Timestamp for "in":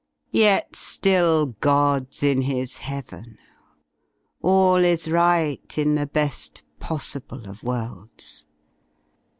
2.23-2.41, 5.81-5.93